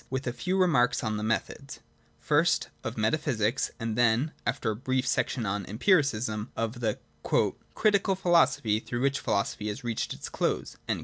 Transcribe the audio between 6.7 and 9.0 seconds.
the' Critical Philosophy